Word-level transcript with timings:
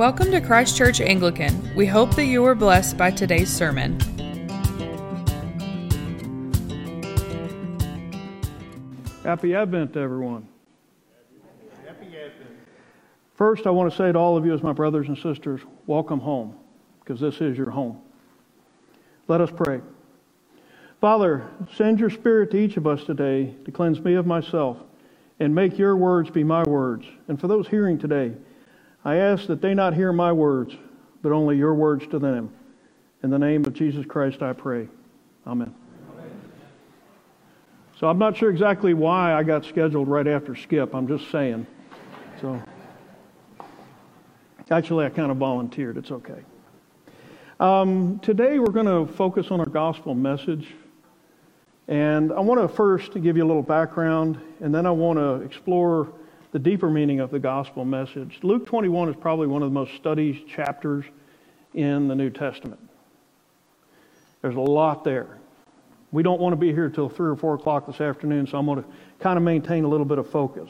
Welcome 0.00 0.30
to 0.30 0.40
Christ 0.40 0.78
Church 0.78 1.02
Anglican. 1.02 1.74
We 1.76 1.84
hope 1.84 2.16
that 2.16 2.24
you 2.24 2.40
were 2.40 2.54
blessed 2.54 2.96
by 2.96 3.10
today's 3.10 3.54
sermon. 3.54 4.00
Happy 9.22 9.54
Advent, 9.54 9.98
everyone. 9.98 10.48
Happy 11.84 12.06
Advent. 12.16 12.50
First, 13.34 13.66
I 13.66 13.70
want 13.70 13.92
to 13.92 13.96
say 13.98 14.10
to 14.10 14.18
all 14.18 14.38
of 14.38 14.46
you, 14.46 14.54
as 14.54 14.62
my 14.62 14.72
brothers 14.72 15.06
and 15.08 15.18
sisters, 15.18 15.60
welcome 15.86 16.20
home, 16.20 16.54
because 17.00 17.20
this 17.20 17.42
is 17.42 17.58
your 17.58 17.68
home. 17.68 18.00
Let 19.28 19.42
us 19.42 19.50
pray. 19.54 19.82
Father, 21.02 21.46
send 21.76 22.00
your 22.00 22.08
Spirit 22.08 22.52
to 22.52 22.56
each 22.56 22.78
of 22.78 22.86
us 22.86 23.04
today 23.04 23.54
to 23.66 23.70
cleanse 23.70 24.00
me 24.00 24.14
of 24.14 24.26
myself 24.26 24.78
and 25.40 25.54
make 25.54 25.76
your 25.78 25.94
words 25.94 26.30
be 26.30 26.42
my 26.42 26.62
words. 26.62 27.04
And 27.28 27.38
for 27.38 27.48
those 27.48 27.68
hearing 27.68 27.98
today, 27.98 28.32
I 29.04 29.16
ask 29.16 29.46
that 29.46 29.62
they 29.62 29.74
not 29.74 29.94
hear 29.94 30.12
my 30.12 30.32
words, 30.32 30.76
but 31.22 31.32
only 31.32 31.56
your 31.56 31.74
words 31.74 32.06
to 32.08 32.18
them. 32.18 32.52
In 33.22 33.30
the 33.30 33.38
name 33.38 33.64
of 33.64 33.72
Jesus 33.72 34.04
Christ, 34.06 34.42
I 34.42 34.52
pray. 34.52 34.88
Amen. 35.46 35.74
So 37.98 38.08
I'm 38.08 38.18
not 38.18 38.36
sure 38.36 38.50
exactly 38.50 38.94
why 38.94 39.34
I 39.34 39.42
got 39.42 39.64
scheduled 39.64 40.08
right 40.08 40.26
after 40.26 40.54
Skip. 40.54 40.94
I'm 40.94 41.06
just 41.06 41.30
saying. 41.30 41.66
So 42.40 42.62
actually, 44.70 45.04
I 45.04 45.10
kind 45.10 45.30
of 45.30 45.36
volunteered. 45.36 45.98
It's 45.98 46.10
okay. 46.10 46.42
Um, 47.58 48.18
today, 48.20 48.58
we're 48.58 48.72
going 48.72 48.86
to 48.86 49.12
focus 49.14 49.50
on 49.50 49.60
our 49.60 49.66
gospel 49.66 50.14
message. 50.14 50.68
And 51.88 52.32
I 52.32 52.40
want 52.40 52.60
to 52.60 52.68
first 52.68 53.12
give 53.20 53.36
you 53.36 53.44
a 53.44 53.48
little 53.48 53.62
background, 53.62 54.40
and 54.60 54.74
then 54.74 54.86
I 54.86 54.90
want 54.90 55.18
to 55.18 55.44
explore 55.44 56.12
the 56.52 56.58
deeper 56.58 56.90
meaning 56.90 57.20
of 57.20 57.30
the 57.30 57.38
gospel 57.38 57.84
message. 57.84 58.38
Luke 58.42 58.66
21 58.66 59.08
is 59.08 59.16
probably 59.16 59.46
one 59.46 59.62
of 59.62 59.70
the 59.70 59.74
most 59.74 59.94
studied 59.94 60.46
chapters 60.48 61.04
in 61.74 62.08
the 62.08 62.14
New 62.14 62.30
Testament. 62.30 62.80
There's 64.42 64.56
a 64.56 64.60
lot 64.60 65.04
there. 65.04 65.38
We 66.12 66.22
don't 66.22 66.40
want 66.40 66.52
to 66.52 66.56
be 66.56 66.72
here 66.72 66.88
till 66.88 67.08
3 67.08 67.30
or 67.30 67.36
4 67.36 67.54
o'clock 67.54 67.86
this 67.86 68.00
afternoon, 68.00 68.46
so 68.46 68.58
I'm 68.58 68.66
going 68.66 68.82
to 68.82 68.88
kind 69.20 69.36
of 69.36 69.44
maintain 69.44 69.84
a 69.84 69.88
little 69.88 70.06
bit 70.06 70.18
of 70.18 70.28
focus. 70.28 70.68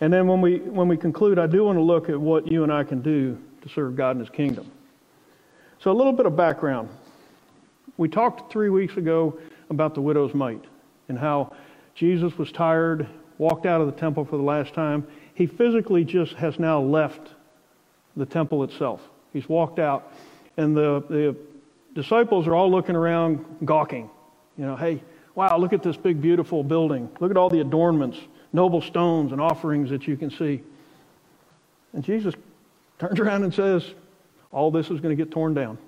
And 0.00 0.12
then 0.12 0.26
when 0.26 0.40
we, 0.40 0.58
when 0.58 0.88
we 0.88 0.96
conclude, 0.96 1.38
I 1.38 1.46
do 1.46 1.64
want 1.64 1.78
to 1.78 1.82
look 1.82 2.08
at 2.08 2.20
what 2.20 2.50
you 2.50 2.64
and 2.64 2.72
I 2.72 2.82
can 2.82 3.00
do 3.00 3.38
to 3.62 3.68
serve 3.68 3.94
God 3.94 4.16
in 4.16 4.20
His 4.20 4.30
kingdom. 4.30 4.70
So, 5.78 5.92
a 5.92 5.94
little 5.94 6.12
bit 6.12 6.26
of 6.26 6.36
background. 6.36 6.88
We 7.96 8.08
talked 8.08 8.50
three 8.50 8.70
weeks 8.70 8.96
ago 8.96 9.38
about 9.70 9.94
the 9.94 10.00
widow's 10.00 10.34
mite 10.34 10.64
and 11.08 11.16
how 11.16 11.54
Jesus 11.94 12.36
was 12.36 12.50
tired, 12.50 13.06
walked 13.38 13.66
out 13.66 13.80
of 13.80 13.86
the 13.86 13.98
temple 13.98 14.24
for 14.24 14.36
the 14.36 14.42
last 14.42 14.74
time. 14.74 15.06
He 15.34 15.46
physically 15.46 16.04
just 16.04 16.34
has 16.34 16.58
now 16.58 16.80
left 16.80 17.28
the 18.16 18.26
temple 18.26 18.62
itself. 18.64 19.00
He's 19.32 19.48
walked 19.48 19.78
out, 19.78 20.12
and 20.56 20.76
the, 20.76 21.02
the 21.08 21.36
disciples 21.94 22.46
are 22.46 22.54
all 22.54 22.70
looking 22.70 22.94
around, 22.94 23.44
gawking. 23.64 24.08
You 24.56 24.66
know, 24.66 24.76
hey, 24.76 25.02
wow, 25.34 25.56
look 25.58 25.72
at 25.72 25.82
this 25.82 25.96
big, 25.96 26.20
beautiful 26.20 26.62
building. 26.62 27.08
Look 27.20 27.30
at 27.30 27.36
all 27.36 27.50
the 27.50 27.60
adornments, 27.60 28.18
noble 28.52 28.80
stones, 28.80 29.32
and 29.32 29.40
offerings 29.40 29.90
that 29.90 30.06
you 30.06 30.16
can 30.16 30.30
see. 30.30 30.62
And 31.92 32.04
Jesus 32.04 32.34
turns 32.98 33.18
around 33.20 33.42
and 33.42 33.52
says, 33.52 33.94
all 34.52 34.70
this 34.70 34.90
is 34.90 35.00
going 35.00 35.16
to 35.16 35.22
get 35.22 35.32
torn 35.32 35.52
down. 35.52 35.78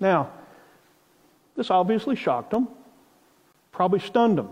Now, 0.00 0.30
this 1.56 1.70
obviously 1.70 2.16
shocked 2.16 2.50
them, 2.50 2.68
probably 3.72 4.00
stunned 4.00 4.38
them. 4.38 4.50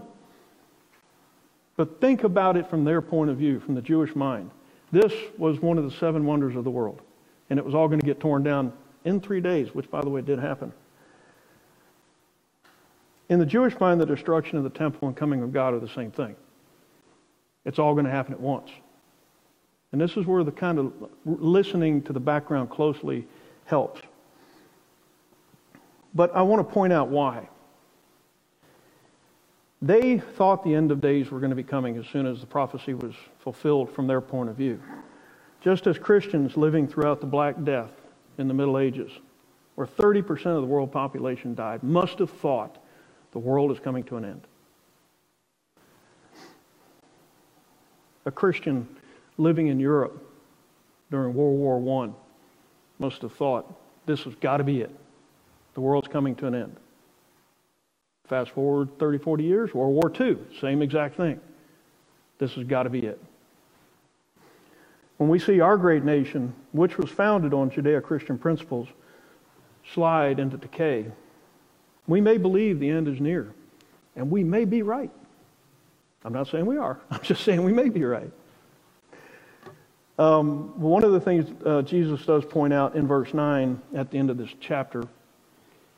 But 1.76 2.00
think 2.00 2.24
about 2.24 2.56
it 2.56 2.68
from 2.68 2.84
their 2.84 3.02
point 3.02 3.30
of 3.30 3.36
view, 3.36 3.60
from 3.60 3.74
the 3.74 3.82
Jewish 3.82 4.16
mind. 4.16 4.50
This 4.92 5.12
was 5.36 5.60
one 5.60 5.78
of 5.78 5.84
the 5.84 5.90
seven 5.90 6.24
wonders 6.24 6.56
of 6.56 6.64
the 6.64 6.70
world, 6.70 7.02
and 7.50 7.58
it 7.58 7.64
was 7.64 7.74
all 7.74 7.88
going 7.88 8.00
to 8.00 8.06
get 8.06 8.20
torn 8.20 8.42
down 8.42 8.72
in 9.04 9.20
three 9.20 9.40
days, 9.40 9.74
which, 9.74 9.90
by 9.90 10.00
the 10.00 10.08
way, 10.08 10.22
did 10.22 10.38
happen. 10.38 10.72
In 13.28 13.38
the 13.38 13.46
Jewish 13.46 13.78
mind, 13.80 14.00
the 14.00 14.06
destruction 14.06 14.56
of 14.56 14.64
the 14.64 14.70
temple 14.70 15.08
and 15.08 15.16
coming 15.16 15.42
of 15.42 15.52
God 15.52 15.74
are 15.74 15.80
the 15.80 15.88
same 15.88 16.10
thing. 16.10 16.36
It's 17.64 17.78
all 17.78 17.94
going 17.94 18.06
to 18.06 18.10
happen 18.10 18.32
at 18.32 18.40
once. 18.40 18.70
And 19.92 20.00
this 20.00 20.16
is 20.16 20.26
where 20.26 20.44
the 20.44 20.52
kind 20.52 20.78
of 20.78 20.92
listening 21.24 22.02
to 22.02 22.12
the 22.12 22.20
background 22.20 22.70
closely 22.70 23.26
helps. 23.64 24.00
But 26.14 26.34
I 26.34 26.42
want 26.42 26.66
to 26.66 26.72
point 26.72 26.92
out 26.92 27.08
why. 27.08 27.48
They 29.82 30.18
thought 30.18 30.64
the 30.64 30.74
end 30.74 30.90
of 30.90 31.00
days 31.00 31.30
were 31.30 31.38
going 31.38 31.50
to 31.50 31.56
be 31.56 31.62
coming 31.62 31.96
as 31.98 32.06
soon 32.06 32.26
as 32.26 32.40
the 32.40 32.46
prophecy 32.46 32.94
was 32.94 33.14
fulfilled 33.38 33.90
from 33.90 34.06
their 34.06 34.20
point 34.20 34.48
of 34.48 34.56
view. 34.56 34.80
Just 35.60 35.86
as 35.86 35.98
Christians 35.98 36.56
living 36.56 36.88
throughout 36.88 37.20
the 37.20 37.26
Black 37.26 37.62
Death 37.64 37.90
in 38.38 38.48
the 38.48 38.54
Middle 38.54 38.78
Ages, 38.78 39.10
where 39.74 39.86
30% 39.86 40.46
of 40.46 40.62
the 40.62 40.66
world 40.66 40.90
population 40.90 41.54
died, 41.54 41.82
must 41.82 42.18
have 42.18 42.30
thought 42.30 42.78
the 43.32 43.38
world 43.38 43.70
is 43.70 43.78
coming 43.78 44.02
to 44.04 44.16
an 44.16 44.24
end. 44.24 44.46
A 48.24 48.30
Christian 48.30 48.88
living 49.36 49.66
in 49.66 49.78
Europe 49.78 50.22
during 51.10 51.34
World 51.34 51.58
War 51.58 52.04
I 52.04 52.10
must 52.98 53.20
have 53.22 53.32
thought 53.32 53.72
this 54.06 54.22
has 54.22 54.34
got 54.36 54.56
to 54.56 54.64
be 54.64 54.80
it. 54.80 54.90
The 55.74 55.80
world's 55.80 56.08
coming 56.08 56.34
to 56.36 56.46
an 56.46 56.54
end. 56.54 56.76
Fast 58.28 58.50
forward 58.50 58.98
30, 58.98 59.18
40 59.18 59.44
years, 59.44 59.74
World 59.74 59.94
War 59.94 60.12
II, 60.20 60.38
same 60.60 60.82
exact 60.82 61.16
thing. 61.16 61.40
This 62.38 62.52
has 62.54 62.64
got 62.64 62.82
to 62.82 62.90
be 62.90 63.00
it. 63.00 63.20
When 65.18 65.30
we 65.30 65.38
see 65.38 65.60
our 65.60 65.76
great 65.76 66.04
nation, 66.04 66.54
which 66.72 66.98
was 66.98 67.08
founded 67.08 67.54
on 67.54 67.70
Judeo 67.70 68.02
Christian 68.02 68.36
principles, 68.36 68.88
slide 69.94 70.38
into 70.40 70.56
decay, 70.56 71.06
we 72.06 72.20
may 72.20 72.36
believe 72.36 72.80
the 72.80 72.90
end 72.90 73.08
is 73.08 73.20
near, 73.20 73.52
and 74.16 74.30
we 74.30 74.44
may 74.44 74.64
be 74.64 74.82
right. 74.82 75.10
I'm 76.24 76.32
not 76.32 76.48
saying 76.48 76.66
we 76.66 76.76
are, 76.76 77.00
I'm 77.10 77.22
just 77.22 77.44
saying 77.44 77.62
we 77.62 77.72
may 77.72 77.88
be 77.88 78.04
right. 78.04 78.30
Um, 80.18 80.80
one 80.80 81.04
of 81.04 81.12
the 81.12 81.20
things 81.20 81.46
uh, 81.64 81.82
Jesus 81.82 82.24
does 82.24 82.44
point 82.44 82.72
out 82.72 82.96
in 82.96 83.06
verse 83.06 83.34
9 83.34 83.80
at 83.94 84.10
the 84.10 84.18
end 84.18 84.30
of 84.30 84.38
this 84.38 84.48
chapter 84.60 85.04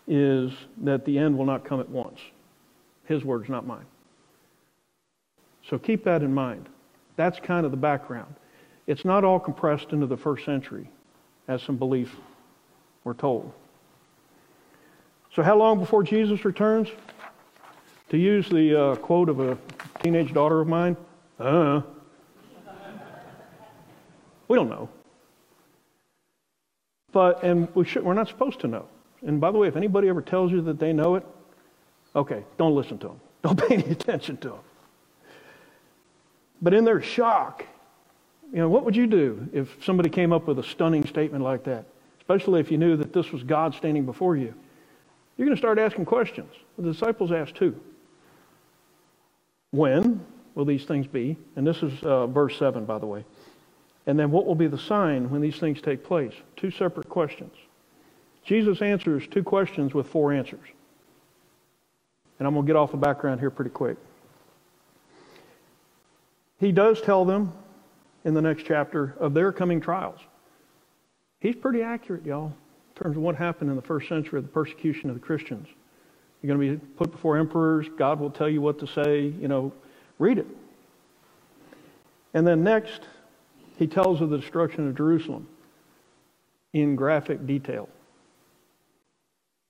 is 0.09 0.53
that 0.79 1.05
the 1.05 1.19
end 1.19 1.37
will 1.37 1.45
not 1.45 1.65
come 1.65 1.81
at 1.81 1.89
once. 1.89 2.19
His 3.05 3.25
words, 3.25 3.49
not 3.49 3.67
mine. 3.67 3.85
So 5.69 5.79
keep 5.79 6.03
that 6.05 6.23
in 6.23 6.33
mind. 6.33 6.69
That's 7.17 7.39
kind 7.39 7.67
of 7.67 7.71
the 7.71 7.77
background. 7.77 8.35
It's 8.87 9.05
not 9.05 9.23
all 9.23 9.39
compressed 9.39 9.93
into 9.93 10.07
the 10.07 10.17
first 10.17 10.45
century, 10.47 10.89
as 11.47 11.63
some 11.63 11.77
belief 11.77 12.17
were 13.05 13.15
told. 13.15 13.53
So, 15.35 15.43
how 15.43 15.57
long 15.57 15.79
before 15.79 16.03
Jesus 16.03 16.45
returns? 16.45 16.89
To 18.11 18.17
use 18.17 18.49
the 18.49 18.75
uh, 18.75 18.97
quote 18.97 19.29
of 19.29 19.41
a 19.41 19.59
teenage 20.03 20.33
daughter 20.33 20.63
of 20.63 20.69
mine, 20.69 20.97
uh, 21.39 21.83
we 24.49 24.57
don't 24.57 24.71
know. 24.71 24.89
But, 27.13 27.45
and 27.45 27.69
we 27.75 27.85
should, 27.85 28.03
we're 28.03 28.15
not 28.15 28.29
supposed 28.29 28.61
to 28.61 28.69
know. 28.69 28.87
And 29.27 29.41
by 29.41 29.51
the 29.51 29.59
way, 29.59 29.69
if 29.69 29.77
anybody 29.77 30.09
ever 30.09 30.23
tells 30.23 30.53
you 30.53 30.61
that 30.63 30.79
they 30.79 30.93
know 30.93 31.17
it, 31.17 31.27
okay, 32.15 32.45
don't 32.57 32.75
listen 32.75 32.99
to 32.99 33.09
them. 33.09 33.21
Don't 33.43 33.69
pay 33.69 33.77
any 33.77 33.93
attention 33.93 34.37
to 34.39 34.49
them. 34.49 34.59
But 36.61 36.75
in 36.75 36.85
their 36.85 37.01
shock, 37.01 37.65
you 38.53 38.59
know, 38.59 38.69
what 38.69 38.85
would 38.85 38.97
you 38.97 39.07
do 39.07 39.49
if 39.53 39.69
somebody 39.85 40.11
came 40.11 40.33
up 40.33 40.49
with 40.49 40.59
a 40.59 40.63
stunning 40.65 41.07
statement 41.07 41.45
like 41.45 41.63
that? 41.65 41.85
Especially 42.19 42.61
if 42.61 42.71
you 42.71 42.79
knew 42.79 42.97
that 42.97 43.13
this 43.13 43.31
was 43.31 43.45
God 43.45 43.75
standing 43.75 44.05
before 44.05 44.37
you. 44.37 44.53
You're 45.37 45.47
going 45.47 45.57
to 45.57 45.61
start 45.61 45.79
asking 45.79 46.07
questions. 46.07 46.53
The 46.77 46.91
disciples 46.91 47.31
asked 47.31 47.55
too. 47.55 47.79
When 49.71 50.25
will 50.55 50.65
these 50.65 50.85
things 50.85 51.07
be? 51.07 51.37
And 51.55 51.65
this 51.65 51.83
is 51.83 51.93
uh, 52.03 52.27
verse 52.27 52.59
7, 52.59 52.85
by 52.85 52.99
the 52.99 53.07
way. 53.07 53.25
And 54.07 54.19
then 54.19 54.31
what 54.31 54.47
will 54.47 54.55
be 54.55 54.67
the 54.67 54.79
sign 54.79 55.31
when 55.31 55.41
these 55.41 55.59
things 55.59 55.81
take 55.81 56.03
place? 56.03 56.33
Two 56.57 56.71
separate 56.71 57.09
questions. 57.09 57.55
Jesus 58.49 58.81
answers 58.81 59.27
two 59.27 59.43
questions 59.43 59.93
with 59.93 60.07
four 60.07 60.33
answers. 60.33 60.67
And 62.39 62.49
I'm 62.49 62.55
going 62.55 62.65
to 62.65 62.67
get 62.67 62.77
off 62.77 62.93
the 62.93 62.97
background 62.97 63.41
here 63.41 63.51
pretty 63.51 63.71
quick. 63.71 63.99
He 66.59 66.73
does 66.73 67.03
tell 67.03 67.27
them 67.27 67.53
in 68.25 68.33
the 68.33 68.41
next 68.41 68.65
chapter 68.65 69.15
of 69.21 69.35
their 69.35 69.53
coming 69.53 69.83
trials. 69.83 70.19
He's 71.41 71.57
pretty 71.57 71.83
accurate, 71.83 72.25
y'all, 72.25 72.47
in 72.47 73.03
terms 73.03 73.19
of 73.19 73.23
what 73.23 73.37
happened 73.37 73.69
in 73.69 73.77
the 73.77 73.83
first 73.83 74.09
century 74.09 74.39
of 74.39 74.47
the 74.47 74.51
persecution 74.51 75.11
of 75.11 75.15
the 75.15 75.21
Christians. 75.21 75.69
You're 76.41 76.57
going 76.57 76.71
to 76.71 76.77
be 76.79 76.87
put 76.97 77.13
before 77.13 77.37
emperors. 77.37 77.87
God 77.99 78.19
will 78.19 78.31
tell 78.31 78.49
you 78.49 78.63
what 78.63 78.79
to 78.79 78.87
say. 78.87 79.25
You 79.27 79.49
know, 79.49 79.75
read 80.19 80.39
it. 80.39 80.47
And 82.33 82.47
then 82.47 82.65
next, 82.65 83.03
he 83.77 83.87
tells 83.87 84.23
of 84.23 84.31
the 84.31 84.39
destruction 84.39 84.89
of 84.89 84.97
Jerusalem 84.97 85.47
in 86.73 86.97
graphic 86.97 87.47
detail 87.47 87.91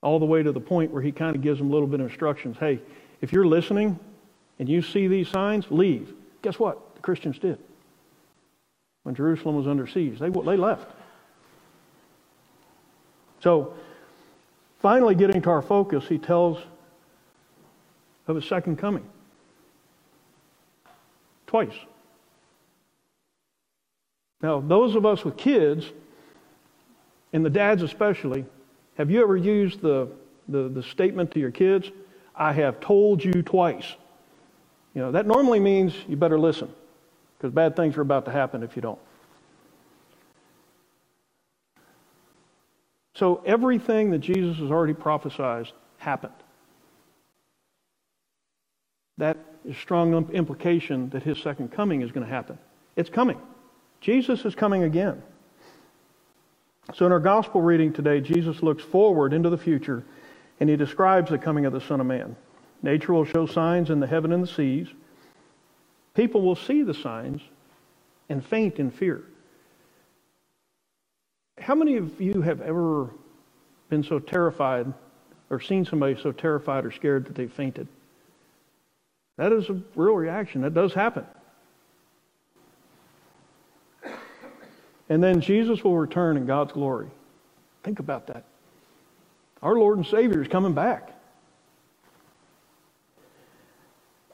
all 0.02 0.18
the 0.18 0.26
way 0.26 0.42
to 0.42 0.52
the 0.52 0.60
point 0.60 0.90
where 0.92 1.02
he 1.02 1.12
kind 1.12 1.34
of 1.34 1.42
gives 1.42 1.58
them 1.58 1.68
a 1.68 1.72
little 1.72 1.88
bit 1.88 2.00
of 2.00 2.06
instructions. 2.06 2.56
Hey, 2.58 2.80
if 3.20 3.32
you're 3.32 3.46
listening 3.46 3.98
and 4.58 4.68
you 4.68 4.82
see 4.82 5.08
these 5.08 5.28
signs, 5.28 5.66
leave. 5.70 6.14
Guess 6.42 6.58
what? 6.58 6.94
The 6.94 7.00
Christians 7.00 7.38
did. 7.38 7.58
when 9.02 9.14
Jerusalem 9.14 9.56
was 9.56 9.66
under 9.66 9.86
siege. 9.86 10.18
They, 10.18 10.28
they 10.28 10.56
left. 10.56 10.90
So, 13.40 13.74
finally, 14.80 15.14
getting 15.14 15.40
to 15.42 15.50
our 15.50 15.62
focus, 15.62 16.06
he 16.06 16.18
tells 16.18 16.58
of 18.26 18.36
his 18.36 18.44
second 18.44 18.76
coming. 18.76 19.08
Twice. 21.46 21.72
Now, 24.42 24.60
those 24.60 24.94
of 24.94 25.06
us 25.06 25.24
with 25.24 25.36
kids, 25.36 25.90
and 27.32 27.44
the 27.44 27.50
dads 27.50 27.82
especially, 27.82 28.44
have 28.98 29.12
you 29.12 29.22
ever 29.22 29.36
used 29.36 29.80
the, 29.80 30.08
the, 30.48 30.68
the 30.68 30.82
statement 30.82 31.30
to 31.30 31.40
your 31.40 31.52
kids, 31.52 31.90
I 32.34 32.52
have 32.52 32.80
told 32.80 33.24
you 33.24 33.42
twice? 33.42 33.94
You 34.94 35.02
know, 35.02 35.12
that 35.12 35.24
normally 35.24 35.60
means 35.60 35.94
you 36.08 36.16
better 36.16 36.38
listen 36.38 36.68
because 37.36 37.54
bad 37.54 37.76
things 37.76 37.96
are 37.96 38.00
about 38.00 38.24
to 38.24 38.32
happen 38.32 38.64
if 38.64 38.74
you 38.74 38.82
don't. 38.82 38.98
So 43.14 43.40
everything 43.46 44.10
that 44.10 44.18
Jesus 44.18 44.58
has 44.58 44.70
already 44.70 44.94
prophesied 44.94 45.70
happened. 45.98 46.32
That 49.16 49.36
is 49.64 49.76
strong 49.76 50.28
implication 50.32 51.10
that 51.10 51.22
his 51.22 51.38
second 51.38 51.70
coming 51.70 52.02
is 52.02 52.10
going 52.10 52.26
to 52.26 52.32
happen. 52.32 52.58
It's 52.96 53.10
coming. 53.10 53.40
Jesus 54.00 54.44
is 54.44 54.56
coming 54.56 54.82
again. 54.82 55.22
So 56.94 57.05
in 57.05 57.12
our 57.12 57.20
gospel 57.20 57.61
reading 57.61 57.93
today, 57.93 58.20
Jesus 58.20 58.62
looks 58.62 58.82
forward 58.82 59.32
into 59.32 59.50
the 59.50 59.58
future 59.58 60.05
and 60.61 60.70
he 60.70 60.76
describes 60.76 61.31
the 61.31 61.38
coming 61.38 61.67
of 61.67 61.73
the 61.73 61.81
Son 61.81 62.00
of 62.00 62.06
Man. 62.06 62.35
Nature 62.82 63.12
will 63.12 63.25
show 63.25 63.46
signs 63.46 63.90
in 63.90 64.00
the 64.00 64.06
heaven 64.06 64.32
and 64.32 64.43
the 64.43 64.49
seas. 64.49 64.88
People 66.14 66.43
will 66.43 66.56
see 66.56 66.82
the 66.82 66.94
signs 66.94 67.43
and 68.29 68.44
faint 68.44 68.79
in 68.79 68.90
fear. 68.90 69.23
How 71.58 71.75
many 71.75 71.96
of 71.96 72.20
you 72.20 72.40
have 72.40 72.61
ever 72.61 73.11
been 73.88 74.02
so 74.02 74.19
terrified 74.19 74.93
or 75.50 75.61
seen 75.61 75.84
somebody 75.84 76.17
so 76.20 76.32
terrified 76.32 76.84
or 76.84 76.93
scared 76.93 77.26
that 77.26 77.34
they 77.34 77.46
fainted? 77.46 77.88
That 79.37 79.52
is 79.52 79.69
a 79.69 79.81
real 79.94 80.14
reaction. 80.14 80.62
That 80.62 80.75
does 80.75 80.94
happen. 80.94 81.25
And 85.08 85.22
then 85.22 85.40
Jesus 85.40 85.82
will 85.82 85.96
return 85.96 86.37
in 86.37 86.46
God's 86.46 86.72
glory. 86.72 87.08
Think 87.82 87.99
about 87.99 88.26
that. 88.26 88.44
Our 89.62 89.76
Lord 89.76 89.99
and 89.99 90.06
Savior 90.06 90.43
is 90.43 90.49
coming 90.49 90.75
back. 90.75 91.14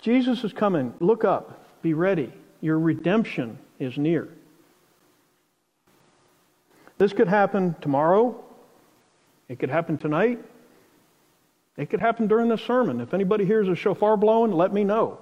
Jesus 0.03 0.45
is 0.45 0.53
coming. 0.53 0.93
Look 1.01 1.25
up. 1.25 1.65
Be 1.81 1.95
ready. 1.95 2.33
Your 2.61 2.79
redemption 2.79 3.59
is 3.79 3.97
near. 3.97 4.29
This 6.99 7.13
could 7.13 7.29
happen 7.29 7.75
tomorrow. 7.81 8.43
It 9.49 9.59
could 9.59 9.71
happen 9.71 9.99
tonight. 9.99 10.39
It 11.77 11.91
could 11.91 12.01
happen 12.01 12.27
during 12.27 12.49
this 12.49 12.63
sermon. 12.63 13.01
If 13.01 13.15
anybody 13.15 13.45
hears 13.45 13.69
a 13.69 13.75
shofar 13.75 14.17
blowing, 14.17 14.53
let 14.53 14.73
me 14.73 14.85
know. 14.85 15.19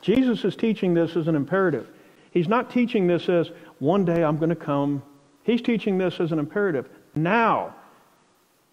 Jesus 0.00 0.44
is 0.44 0.56
teaching 0.56 0.94
this 0.94 1.16
as 1.16 1.28
an 1.28 1.34
imperative. 1.34 1.88
He's 2.30 2.48
not 2.48 2.70
teaching 2.70 3.06
this 3.06 3.28
as 3.28 3.50
one 3.78 4.04
day 4.04 4.22
I'm 4.22 4.38
going 4.38 4.50
to 4.50 4.56
come. 4.56 5.02
He's 5.42 5.62
teaching 5.62 5.98
this 5.98 6.20
as 6.20 6.32
an 6.32 6.38
imperative. 6.38 6.88
Now. 7.14 7.74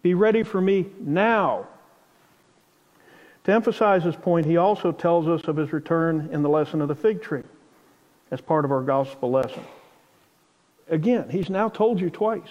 Be 0.04 0.14
ready 0.14 0.44
for 0.44 0.62
me 0.62 0.86
now. 1.00 1.68
To 3.46 3.52
emphasize 3.52 4.04
this 4.04 4.16
point, 4.16 4.46
he 4.46 4.58
also 4.58 4.92
tells 4.92 5.28
us 5.28 5.48
of 5.48 5.58
his 5.58 5.74
return 5.74 6.30
in 6.32 6.44
the 6.44 6.50
lesson 6.50 6.82
of 6.82 6.88
the 6.88 6.96
fig 6.96 7.22
tree 7.22 7.44
as 8.30 8.42
part 8.42 8.66
of 8.66 8.72
our 8.72 8.82
gospel 8.82 9.32
lesson. 9.32 9.64
Again, 10.90 11.30
he's 11.30 11.50
now 11.50 11.70
told 11.70 12.00
you 12.00 12.10
twice. 12.10 12.48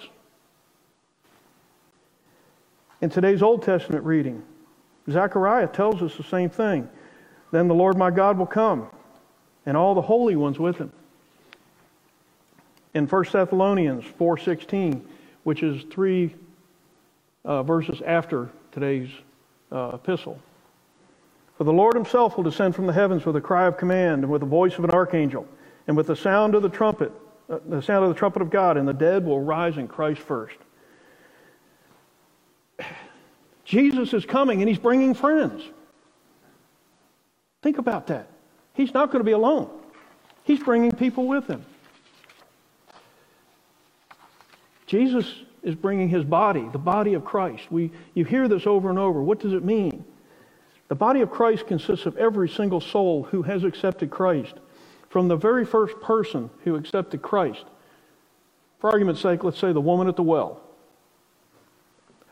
In 3.01 3.11
today's 3.11 3.43
Old 3.43 3.63
Testament 3.63 4.05
reading, 4.05 4.43
Zechariah 5.11 5.69
tells 5.69 6.03
us 6.03 6.17
the 6.17 6.25
same 6.25 6.51
thing. 6.51 6.89
Then 7.51 7.69
the 7.69 7.75
Lord 7.75 7.97
my 7.97 8.11
God 8.11 8.39
will 8.39 8.47
come, 8.47 8.89
and 9.65 9.77
all 9.77 9.95
the 9.95 10.03
holy 10.03 10.37
ones 10.37 10.59
with 10.59 10.79
him. 10.79 10.93
In 12.95 13.07
1 13.07 13.25
Thessalonians 13.31 14.05
4.16, 14.19 15.03
which 15.45 15.63
is 15.63 15.85
three 15.91 16.35
uh, 17.45 17.63
verses 17.63 18.03
after 18.05 18.51
today's 18.73 19.11
uh, 19.71 19.93
epistle, 19.95 20.39
For 21.57 21.65
the 21.65 21.73
Lord 21.73 21.95
himself 21.95 22.37
will 22.37 22.45
descend 22.45 22.75
from 22.75 22.87
the 22.87 22.93
heavens 22.93 23.25
with 23.25 23.37
a 23.37 23.41
cry 23.41 23.67
of 23.67 23.77
command, 23.77 24.25
and 24.25 24.33
with 24.33 24.41
the 24.41 24.47
voice 24.47 24.77
of 24.79 24.85
an 24.85 24.91
archangel, 24.91 25.47
and 25.87 25.97
with 25.97 26.09
the 26.09 26.17
sound 26.17 26.55
of 26.55 26.63
the 26.63 26.69
trumpet, 26.69 27.13
uh, 27.49 27.59
the 27.69 27.81
sound 27.81 28.05
of 28.05 28.09
the 28.09 28.19
trumpet 28.19 28.43
of 28.43 28.51
God, 28.51 28.77
and 28.77 28.89
the 28.89 28.93
dead 28.93 29.25
will 29.25 29.41
rise 29.41 29.77
in 29.77 29.87
Christ 29.87 30.21
first. 30.21 30.57
Jesus 33.65 34.13
is 34.15 34.25
coming 34.25 34.61
and 34.61 34.69
he's 34.69 34.79
bringing 34.79 35.15
friends. 35.15 35.63
Think 37.67 37.79
about 37.79 38.07
that. 38.07 38.29
He's 38.75 38.95
not 38.95 39.11
going 39.11 39.19
to 39.19 39.25
be 39.25 39.33
alone, 39.33 39.69
he's 40.45 40.63
bringing 40.63 40.93
people 40.93 41.27
with 41.27 41.49
him. 41.49 41.65
Jesus 44.87 45.43
is 45.65 45.75
bringing 45.75 46.09
his 46.09 46.23
body, 46.23 46.69
the 46.71 46.79
body 46.79 47.15
of 47.15 47.25
Christ. 47.25 47.65
We, 47.73 47.91
you 48.15 48.25
hear 48.25 48.47
this 48.47 48.69
over 48.69 48.89
and 48.89 49.01
over. 49.01 49.21
What 49.21 49.41
does 49.41 49.53
it 49.53 49.65
mean? 49.65 50.05
The 50.87 50.95
body 50.95 51.23
of 51.23 51.33
Christ 51.33 51.67
consists 51.67 52.07
of 52.07 52.17
every 52.17 52.49
single 52.49 52.81
soul 52.81 53.25
who 53.25 53.43
has 53.43 53.65
accepted 53.65 54.13
Christ 54.13 54.55
from 55.09 55.27
the 55.27 55.35
very 55.35 55.67
first 55.67 56.01
person 56.01 56.51
who 56.63 56.77
accepted 56.77 57.21
Christ. 57.21 57.65
For 58.79 58.91
argument's 58.91 59.23
sake, 59.23 59.43
let's 59.43 59.59
say 59.59 59.73
the 59.73 59.81
woman 59.81 60.07
at 60.07 60.15
the 60.15 60.23
well, 60.23 60.61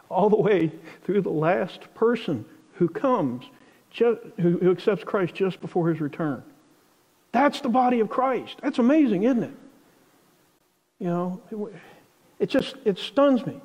all 0.09 0.31
the 0.31 0.41
way 0.41 0.71
through 1.03 1.23
the 1.23 1.31
last 1.31 1.93
person 1.93 2.45
who 2.75 2.89
comes, 2.89 3.47
who, 3.97 4.71
accepts 4.71 5.05
Christ 5.05 5.35
just 5.35 5.61
before 5.61 5.89
his 5.89 6.01
return. 6.01 6.43
That's 7.33 7.61
the 7.61 7.69
body 7.69 8.01
of 8.01 8.09
Christ. 8.09 8.57
That's 8.63 8.79
amazing, 8.79 9.25
isn't 9.25 9.43
it? 9.43 9.57
You 10.99 11.07
know, 11.09 11.43
it, 11.51 11.75
it 12.39 12.49
just 12.49 12.77
it 12.85 12.99
stuns 12.99 13.45
me. 13.45 13.61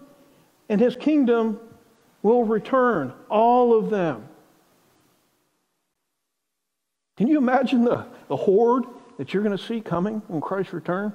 And 0.69 0.79
his 0.79 0.95
kingdom 0.95 1.59
will 2.21 2.43
return 2.43 3.13
all 3.29 3.77
of 3.77 3.89
them. 3.89 4.27
Can 7.17 7.27
you 7.27 7.37
imagine 7.37 7.83
the, 7.83 8.05
the 8.27 8.35
horde 8.35 8.85
that 9.17 9.33
you're 9.33 9.43
going 9.43 9.57
to 9.57 9.63
see 9.63 9.81
coming 9.81 10.21
when 10.27 10.41
Christ 10.41 10.73
return? 10.73 11.11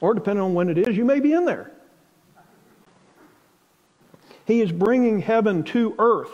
Or 0.00 0.14
depending 0.14 0.42
on 0.42 0.54
when 0.54 0.68
it 0.68 0.78
is, 0.78 0.96
you 0.96 1.04
may 1.04 1.20
be 1.20 1.32
in 1.32 1.44
there. 1.44 1.72
He 4.46 4.60
is 4.60 4.72
bringing 4.72 5.20
heaven 5.20 5.62
to 5.64 5.94
earth. 5.98 6.30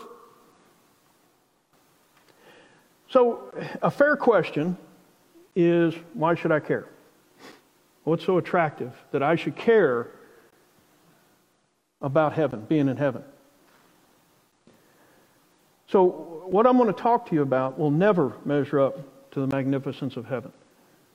So, 3.16 3.50
a 3.80 3.90
fair 3.90 4.14
question 4.14 4.76
is 5.54 5.94
why 6.12 6.34
should 6.34 6.52
I 6.52 6.60
care? 6.60 6.86
What's 8.04 8.26
so 8.26 8.36
attractive 8.36 8.92
that 9.10 9.22
I 9.22 9.36
should 9.36 9.56
care 9.56 10.08
about 12.02 12.34
heaven, 12.34 12.66
being 12.68 12.88
in 12.88 12.98
heaven? 12.98 13.24
So, 15.88 16.44
what 16.44 16.66
I'm 16.66 16.76
going 16.76 16.92
to 16.92 17.02
talk 17.02 17.26
to 17.30 17.34
you 17.34 17.40
about 17.40 17.78
will 17.78 17.90
never 17.90 18.34
measure 18.44 18.80
up 18.80 18.98
to 19.30 19.40
the 19.40 19.46
magnificence 19.46 20.18
of 20.18 20.26
heaven. 20.26 20.52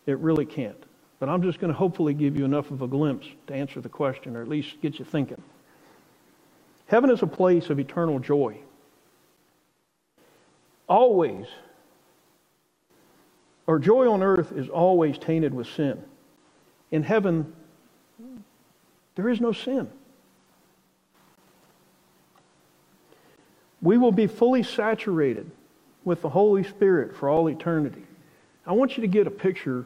It 0.07 0.17
really 0.17 0.47
can't. 0.47 0.83
But 1.19 1.29
I'm 1.29 1.43
just 1.43 1.59
going 1.59 1.71
to 1.71 1.77
hopefully 1.77 2.15
give 2.15 2.35
you 2.35 2.45
enough 2.45 2.71
of 2.71 2.81
a 2.81 2.87
glimpse 2.87 3.27
to 3.45 3.53
answer 3.53 3.79
the 3.79 3.89
question, 3.89 4.35
or 4.35 4.41
at 4.41 4.47
least 4.47 4.81
get 4.81 4.97
you 4.97 5.05
thinking. 5.05 5.43
Heaven 6.87 7.11
is 7.11 7.21
a 7.21 7.27
place 7.27 7.69
of 7.69 7.79
eternal 7.79 8.17
joy. 8.17 8.57
Always, 10.89 11.45
or 13.67 13.79
joy 13.79 14.09
on 14.09 14.23
earth 14.23 14.51
is 14.51 14.69
always 14.69 15.17
tainted 15.17 15.53
with 15.53 15.67
sin. 15.67 16.01
In 16.91 17.03
heaven, 17.03 17.53
there 19.15 19.29
is 19.29 19.39
no 19.39 19.51
sin. 19.51 19.89
We 23.81 23.97
will 23.97 24.11
be 24.11 24.27
fully 24.27 24.63
saturated 24.63 25.49
with 26.03 26.21
the 26.21 26.29
Holy 26.29 26.63
Spirit 26.63 27.15
for 27.15 27.29
all 27.29 27.47
eternity. 27.49 28.03
I 28.65 28.73
want 28.73 28.97
you 28.97 29.01
to 29.01 29.07
get 29.07 29.27
a 29.27 29.31
picture 29.31 29.85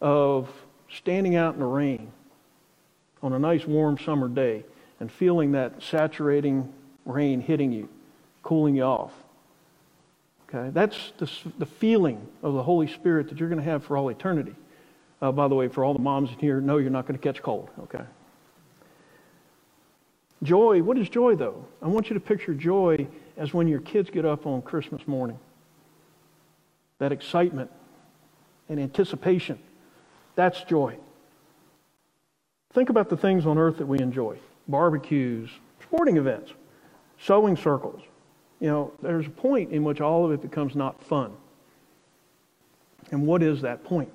of 0.00 0.48
standing 0.90 1.36
out 1.36 1.54
in 1.54 1.60
the 1.60 1.66
rain 1.66 2.12
on 3.22 3.32
a 3.32 3.38
nice 3.38 3.66
warm 3.66 3.98
summer 3.98 4.28
day 4.28 4.64
and 5.00 5.10
feeling 5.10 5.52
that 5.52 5.82
saturating 5.82 6.72
rain 7.04 7.40
hitting 7.40 7.72
you, 7.72 7.88
cooling 8.42 8.76
you 8.76 8.82
off. 8.82 9.12
Okay, 10.54 10.70
that's 10.70 11.12
the, 11.16 11.30
the 11.58 11.66
feeling 11.66 12.26
of 12.42 12.52
the 12.52 12.62
Holy 12.62 12.86
Spirit 12.86 13.28
that 13.30 13.38
you're 13.38 13.48
going 13.48 13.62
to 13.62 13.64
have 13.64 13.84
for 13.84 13.96
all 13.96 14.10
eternity. 14.10 14.54
Uh, 15.22 15.32
by 15.32 15.48
the 15.48 15.54
way, 15.54 15.68
for 15.68 15.84
all 15.84 15.94
the 15.94 16.00
moms 16.00 16.30
in 16.30 16.38
here, 16.38 16.60
no, 16.60 16.76
you're 16.76 16.90
not 16.90 17.06
going 17.06 17.18
to 17.18 17.22
catch 17.22 17.42
cold. 17.42 17.70
Okay. 17.84 18.04
Joy, 20.42 20.82
what 20.82 20.98
is 20.98 21.08
joy 21.08 21.36
though? 21.36 21.64
I 21.80 21.86
want 21.86 22.10
you 22.10 22.14
to 22.14 22.20
picture 22.20 22.52
joy 22.52 23.06
as 23.36 23.54
when 23.54 23.68
your 23.68 23.80
kids 23.80 24.10
get 24.10 24.24
up 24.24 24.46
on 24.46 24.60
Christmas 24.60 25.06
morning. 25.06 25.38
That 26.98 27.12
excitement 27.12 27.70
and 28.68 28.80
anticipation. 28.80 29.58
That's 30.34 30.62
joy. 30.64 30.96
Think 32.72 32.90
about 32.90 33.08
the 33.08 33.16
things 33.16 33.46
on 33.46 33.56
earth 33.58 33.78
that 33.78 33.86
we 33.86 34.00
enjoy 34.00 34.38
barbecues, 34.68 35.50
sporting 35.82 36.16
events, 36.16 36.52
sewing 37.18 37.56
circles. 37.56 38.02
You 38.62 38.68
know, 38.68 38.92
there's 39.02 39.26
a 39.26 39.30
point 39.30 39.72
in 39.72 39.82
which 39.82 40.00
all 40.00 40.24
of 40.24 40.30
it 40.30 40.40
becomes 40.40 40.76
not 40.76 41.02
fun. 41.02 41.32
And 43.10 43.26
what 43.26 43.42
is 43.42 43.60
that 43.62 43.82
point? 43.82 44.12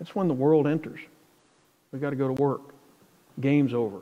It's 0.00 0.14
when 0.14 0.28
the 0.28 0.34
world 0.34 0.68
enters. 0.68 1.00
We've 1.90 2.00
got 2.00 2.10
to 2.10 2.16
go 2.16 2.28
to 2.32 2.40
work. 2.40 2.60
Game's 3.40 3.74
over. 3.74 3.98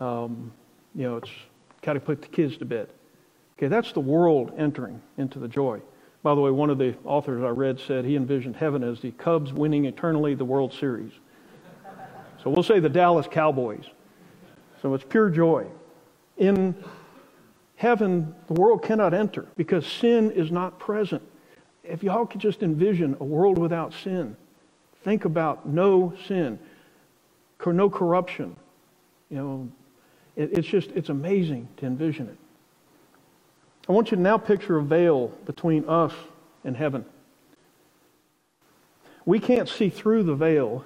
Um, 0.00 0.50
you 0.94 1.02
know, 1.02 1.18
it's 1.18 1.30
got 1.82 1.92
to 1.92 2.00
put 2.00 2.22
the 2.22 2.28
kids 2.28 2.56
to 2.56 2.64
bed. 2.64 2.88
Okay, 3.58 3.68
that's 3.68 3.92
the 3.92 4.00
world 4.00 4.54
entering 4.56 5.02
into 5.18 5.38
the 5.38 5.48
joy. 5.48 5.78
By 6.22 6.34
the 6.34 6.40
way, 6.40 6.50
one 6.50 6.70
of 6.70 6.78
the 6.78 6.94
authors 7.04 7.44
I 7.44 7.50
read 7.50 7.78
said 7.78 8.06
he 8.06 8.16
envisioned 8.16 8.56
heaven 8.56 8.82
as 8.82 8.98
the 9.00 9.10
Cubs 9.10 9.52
winning 9.52 9.84
eternally 9.84 10.34
the 10.34 10.46
World 10.46 10.72
Series. 10.72 11.12
So 12.42 12.48
we'll 12.48 12.62
say 12.62 12.80
the 12.80 12.88
Dallas 12.88 13.26
Cowboys. 13.30 13.84
So 14.80 14.94
it's 14.94 15.04
pure 15.04 15.28
joy. 15.28 15.66
In 16.38 16.74
heaven, 17.80 18.34
the 18.46 18.52
world 18.52 18.82
cannot 18.82 19.14
enter 19.14 19.46
because 19.56 19.86
sin 19.86 20.30
is 20.32 20.50
not 20.50 20.78
present. 20.78 21.22
If 21.82 22.02
y'all 22.02 22.26
could 22.26 22.40
just 22.40 22.62
envision 22.62 23.16
a 23.20 23.24
world 23.24 23.56
without 23.56 23.94
sin, 23.94 24.36
think 25.02 25.24
about 25.24 25.66
no 25.66 26.12
sin, 26.28 26.58
no 27.64 27.88
corruption. 27.88 28.54
You 29.30 29.36
know, 29.38 29.68
it's 30.36 30.68
just, 30.68 30.90
it's 30.90 31.08
amazing 31.08 31.68
to 31.78 31.86
envision 31.86 32.28
it. 32.28 32.36
I 33.88 33.92
want 33.92 34.10
you 34.10 34.18
to 34.18 34.22
now 34.22 34.36
picture 34.36 34.76
a 34.76 34.82
veil 34.82 35.28
between 35.46 35.88
us 35.88 36.12
and 36.64 36.76
heaven. 36.76 37.02
We 39.24 39.38
can't 39.38 39.70
see 39.70 39.88
through 39.88 40.24
the 40.24 40.34
veil. 40.34 40.84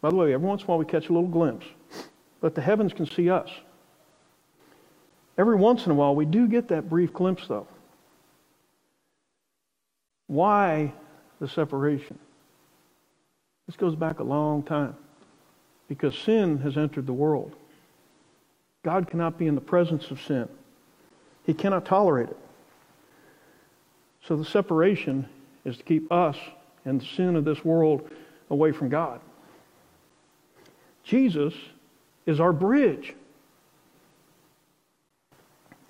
By 0.00 0.10
the 0.10 0.16
way, 0.16 0.34
every 0.34 0.48
once 0.48 0.62
in 0.62 0.64
a 0.64 0.68
while 0.68 0.78
we 0.78 0.84
catch 0.84 1.10
a 1.10 1.12
little 1.12 1.28
glimpse, 1.28 1.66
but 2.40 2.56
the 2.56 2.60
heavens 2.60 2.92
can 2.92 3.06
see 3.06 3.30
us. 3.30 3.50
Every 5.36 5.56
once 5.56 5.86
in 5.86 5.92
a 5.92 5.94
while 5.94 6.14
we 6.14 6.24
do 6.24 6.46
get 6.46 6.68
that 6.68 6.88
brief 6.88 7.12
glimpse, 7.12 7.46
though. 7.46 7.66
Why 10.26 10.92
the 11.40 11.48
separation? 11.48 12.18
This 13.66 13.76
goes 13.76 13.94
back 13.94 14.20
a 14.20 14.24
long 14.24 14.62
time 14.62 14.94
because 15.88 16.16
sin 16.16 16.58
has 16.58 16.76
entered 16.76 17.06
the 17.06 17.12
world. 17.12 17.54
God 18.82 19.08
cannot 19.08 19.38
be 19.38 19.46
in 19.46 19.54
the 19.54 19.60
presence 19.60 20.10
of 20.10 20.20
sin. 20.20 20.48
He 21.46 21.54
cannot 21.54 21.84
tolerate 21.84 22.28
it. 22.28 22.38
So 24.26 24.36
the 24.36 24.44
separation 24.44 25.26
is 25.64 25.76
to 25.78 25.82
keep 25.82 26.10
us 26.12 26.36
and 26.84 27.00
the 27.00 27.04
sin 27.04 27.36
of 27.36 27.44
this 27.44 27.64
world 27.64 28.08
away 28.50 28.72
from 28.72 28.88
God. 28.88 29.20
Jesus 31.02 31.54
is 32.26 32.40
our 32.40 32.52
bridge. 32.52 33.14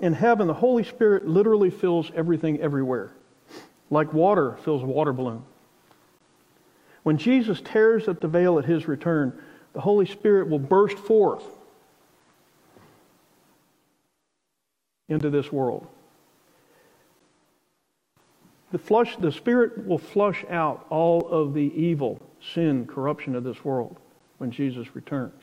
In 0.05 0.13
heaven, 0.13 0.49
the 0.49 0.53
Holy 0.53 0.85
Spirit 0.85 1.27
literally 1.27 1.71
fills 1.71 2.11
everything 2.15 2.61
everywhere, 2.61 3.13
like 3.89 4.13
water 4.13 4.59
fills 4.63 4.83
a 4.83 4.87
water 4.87 5.15
balloon. 5.15 5.43
When 7.05 7.17
Jesus 7.17 7.63
tears 7.65 8.07
up 8.07 8.21
the 8.21 8.29
veil 8.29 8.59
at 8.59 8.67
his 8.67 8.87
return, 8.87 9.33
the 9.73 9.81
Holy 9.81 10.05
Spirit 10.05 10.51
will 10.51 10.59
burst 10.59 10.99
forth 10.99 11.45
into 15.09 15.31
this 15.31 15.51
world. 15.51 15.87
The, 18.73 18.79
flush, 18.79 19.17
the 19.17 19.33
Spirit 19.33 19.87
will 19.87 19.97
flush 19.97 20.45
out 20.51 20.85
all 20.91 21.27
of 21.29 21.55
the 21.55 21.73
evil, 21.75 22.21
sin, 22.53 22.85
corruption 22.87 23.35
of 23.35 23.43
this 23.43 23.65
world 23.65 23.97
when 24.37 24.51
Jesus 24.51 24.95
returns, 24.95 25.41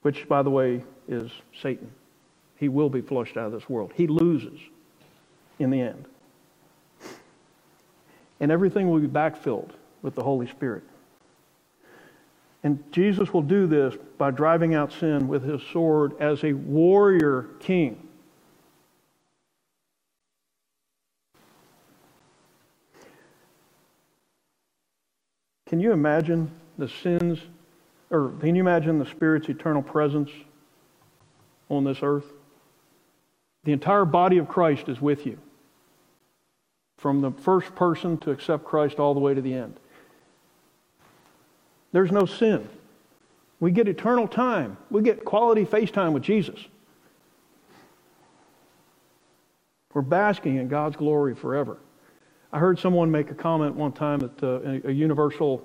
which, 0.00 0.26
by 0.26 0.42
the 0.42 0.48
way, 0.48 0.82
is 1.06 1.30
Satan. 1.60 1.90
He 2.56 2.68
will 2.68 2.88
be 2.88 3.00
flushed 3.00 3.36
out 3.36 3.46
of 3.46 3.52
this 3.52 3.68
world. 3.68 3.92
He 3.94 4.06
loses 4.06 4.58
in 5.58 5.70
the 5.70 5.80
end. 5.80 6.06
And 8.40 8.50
everything 8.50 8.90
will 8.90 9.00
be 9.00 9.08
backfilled 9.08 9.70
with 10.02 10.14
the 10.14 10.22
Holy 10.22 10.46
Spirit. 10.46 10.82
And 12.62 12.82
Jesus 12.92 13.32
will 13.32 13.42
do 13.42 13.66
this 13.66 13.94
by 14.16 14.30
driving 14.30 14.74
out 14.74 14.92
sin 14.92 15.28
with 15.28 15.44
his 15.44 15.62
sword 15.72 16.14
as 16.20 16.42
a 16.44 16.52
warrior 16.54 17.48
king. 17.60 18.08
Can 25.66 25.80
you 25.80 25.92
imagine 25.92 26.50
the 26.78 26.88
sins, 26.88 27.40
or 28.10 28.30
can 28.40 28.54
you 28.54 28.62
imagine 28.62 28.98
the 28.98 29.06
Spirit's 29.06 29.48
eternal 29.48 29.82
presence 29.82 30.30
on 31.68 31.84
this 31.84 31.98
earth? 32.02 32.26
The 33.64 33.72
entire 33.72 34.04
body 34.04 34.38
of 34.38 34.48
Christ 34.48 34.88
is 34.88 35.00
with 35.00 35.26
you. 35.26 35.38
From 36.98 37.20
the 37.20 37.30
first 37.32 37.74
person 37.74 38.18
to 38.18 38.30
accept 38.30 38.64
Christ 38.64 38.98
all 38.98 39.14
the 39.14 39.20
way 39.20 39.34
to 39.34 39.40
the 39.40 39.54
end. 39.54 39.78
There's 41.92 42.12
no 42.12 42.26
sin. 42.26 42.68
We 43.60 43.70
get 43.70 43.88
eternal 43.88 44.28
time. 44.28 44.76
We 44.90 45.02
get 45.02 45.24
quality 45.24 45.64
face 45.64 45.90
time 45.90 46.12
with 46.12 46.22
Jesus. 46.22 46.58
We're 49.92 50.02
basking 50.02 50.56
in 50.56 50.68
God's 50.68 50.96
glory 50.96 51.34
forever. 51.34 51.78
I 52.52 52.58
heard 52.58 52.78
someone 52.78 53.10
make 53.10 53.30
a 53.30 53.34
comment 53.34 53.74
one 53.76 53.92
time 53.92 54.18
that 54.20 54.42
uh, 54.42 54.88
a 54.88 54.92
universal 54.92 55.64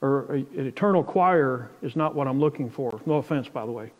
or 0.00 0.24
a, 0.26 0.36
an 0.36 0.66
eternal 0.66 1.02
choir 1.02 1.70
is 1.82 1.96
not 1.96 2.14
what 2.14 2.28
I'm 2.28 2.38
looking 2.38 2.70
for. 2.70 3.00
No 3.06 3.14
offense, 3.14 3.48
by 3.48 3.66
the 3.66 3.72
way. 3.72 3.92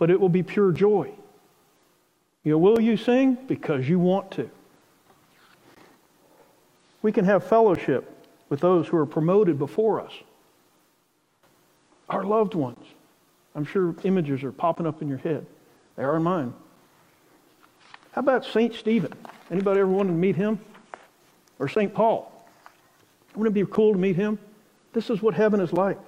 But 0.00 0.10
it 0.10 0.18
will 0.18 0.30
be 0.30 0.42
pure 0.42 0.72
joy. 0.72 1.10
You 2.42 2.52
know, 2.52 2.58
will 2.58 2.80
you 2.80 2.96
sing? 2.96 3.34
Because 3.46 3.86
you 3.86 3.98
want 3.98 4.30
to. 4.30 4.50
We 7.02 7.12
can 7.12 7.26
have 7.26 7.44
fellowship 7.44 8.10
with 8.48 8.60
those 8.60 8.88
who 8.88 8.96
are 8.96 9.04
promoted 9.04 9.58
before 9.58 10.00
us. 10.00 10.12
Our 12.08 12.24
loved 12.24 12.54
ones. 12.54 12.82
I'm 13.54 13.66
sure 13.66 13.94
images 14.02 14.42
are 14.42 14.52
popping 14.52 14.86
up 14.86 15.02
in 15.02 15.08
your 15.08 15.18
head. 15.18 15.44
They 15.96 16.02
are 16.02 16.16
in 16.16 16.22
mine. 16.22 16.54
How 18.12 18.20
about 18.20 18.46
St. 18.46 18.74
Stephen? 18.74 19.12
Anybody 19.50 19.80
ever 19.80 19.90
wanted 19.90 20.12
to 20.12 20.14
meet 20.14 20.34
him? 20.34 20.60
Or 21.58 21.68
St. 21.68 21.92
Paul? 21.92 22.32
Wouldn't 23.34 23.54
it 23.54 23.66
be 23.66 23.70
cool 23.70 23.92
to 23.92 23.98
meet 23.98 24.16
him? 24.16 24.38
This 24.94 25.10
is 25.10 25.20
what 25.20 25.34
heaven 25.34 25.60
is 25.60 25.74
like. 25.74 25.98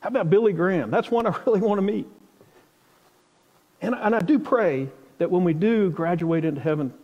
How 0.00 0.08
about 0.08 0.30
Billy 0.30 0.54
Graham? 0.54 0.90
That's 0.90 1.10
one 1.10 1.26
I 1.26 1.36
really 1.46 1.60
want 1.60 1.76
to 1.76 1.82
meet. 1.82 2.08
And, 3.84 3.94
and 3.94 4.14
I 4.14 4.20
do 4.20 4.38
pray 4.38 4.88
that 5.18 5.30
when 5.30 5.44
we 5.44 5.52
do 5.52 5.90
graduate 5.90 6.46
into 6.46 6.60
heaven, 6.60 6.94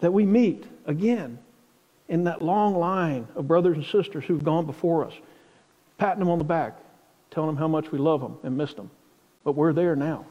that 0.00 0.12
we 0.12 0.24
meet 0.24 0.64
again 0.86 1.38
in 2.08 2.24
that 2.24 2.40
long 2.40 2.74
line 2.74 3.28
of 3.34 3.46
brothers 3.46 3.76
and 3.76 3.84
sisters 3.84 4.24
who've 4.24 4.42
gone 4.42 4.64
before 4.64 5.04
us, 5.04 5.12
patting 5.98 6.20
them 6.20 6.30
on 6.30 6.38
the 6.38 6.44
back, 6.44 6.78
telling 7.30 7.48
them 7.48 7.56
how 7.58 7.68
much 7.68 7.92
we 7.92 7.98
love 7.98 8.22
them 8.22 8.38
and 8.42 8.56
miss 8.56 8.72
them. 8.72 8.90
But 9.44 9.52
we're 9.52 9.74
there 9.74 9.94
now. 9.94 10.24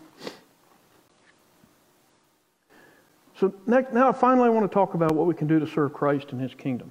So 3.39 3.53
now, 3.68 4.12
finally, 4.12 4.48
I 4.48 4.50
want 4.50 4.70
to 4.70 4.74
talk 4.74 4.96
about 4.96 5.12
what 5.12 5.27
we 5.27 5.36
can 5.36 5.46
do 5.46 5.60
to 5.60 5.68
serve 5.68 5.94
Christ 5.94 6.32
and 6.32 6.42
His 6.42 6.56
kingdom. 6.56 6.89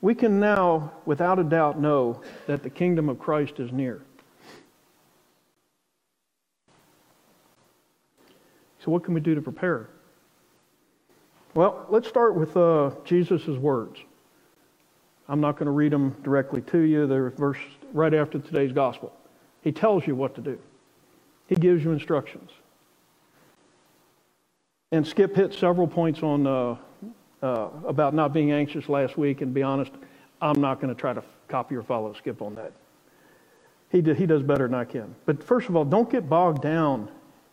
We 0.00 0.14
can 0.14 0.40
now, 0.40 0.92
without 1.04 1.38
a 1.38 1.44
doubt, 1.44 1.78
know 1.78 2.22
that 2.46 2.62
the 2.62 2.70
kingdom 2.70 3.10
of 3.10 3.18
Christ 3.18 3.60
is 3.60 3.70
near. 3.70 4.00
So, 8.84 8.90
what 8.90 9.04
can 9.04 9.14
we 9.14 9.20
do 9.20 9.34
to 9.34 9.42
prepare? 9.42 9.88
Well, 11.54 11.86
let's 11.88 12.08
start 12.08 12.34
with 12.34 12.56
uh, 12.56 12.92
Jesus' 13.04 13.46
words. 13.46 13.98
I'm 15.28 15.40
not 15.40 15.56
going 15.56 15.66
to 15.66 15.72
read 15.72 15.92
them 15.92 16.16
directly 16.22 16.60
to 16.62 16.78
you. 16.78 17.06
They're 17.06 17.30
verse 17.30 17.58
right 17.92 18.14
after 18.14 18.38
today's 18.38 18.72
gospel. 18.72 19.12
He 19.62 19.72
tells 19.72 20.06
you 20.06 20.14
what 20.14 20.34
to 20.36 20.40
do. 20.40 20.58
He 21.48 21.56
gives 21.56 21.84
you 21.84 21.92
instructions. 21.92 22.50
And 24.92 25.06
Skip 25.06 25.36
hit 25.36 25.54
several 25.54 25.86
points 25.86 26.22
on 26.22 26.46
uh, 26.46 26.76
uh, 27.42 27.68
about 27.86 28.14
not 28.14 28.32
being 28.32 28.52
anxious 28.52 28.88
last 28.88 29.16
week. 29.16 29.40
And 29.40 29.52
be 29.52 29.62
honest, 29.62 29.92
I'm 30.40 30.60
not 30.60 30.80
going 30.80 30.92
to 30.92 30.98
try 30.98 31.12
to 31.12 31.22
copy 31.48 31.74
or 31.74 31.82
follow 31.82 32.12
Skip 32.12 32.42
on 32.42 32.54
that. 32.54 32.72
He, 33.90 34.02
he 34.14 34.26
does 34.26 34.42
better 34.42 34.66
than 34.66 34.74
I 34.74 34.84
can. 34.84 35.14
But 35.26 35.42
first 35.42 35.68
of 35.68 35.76
all, 35.76 35.84
don't 35.84 36.10
get 36.10 36.28
bogged 36.28 36.62
down 36.62 37.08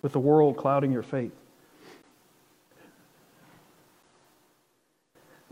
with 0.07 0.13
the 0.13 0.19
world 0.21 0.55
clouding 0.55 0.89
your 0.89 1.03
faith. 1.03 1.33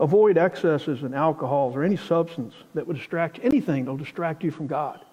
Avoid 0.00 0.38
excesses 0.38 1.02
and 1.02 1.14
alcohols 1.14 1.76
or 1.76 1.84
any 1.84 1.98
substance 1.98 2.54
that 2.72 2.86
would 2.86 2.96
distract 2.96 3.38
anything 3.42 3.84
that'll 3.84 3.98
distract 3.98 4.42
you 4.42 4.50
from 4.50 4.66
God. 4.66 5.04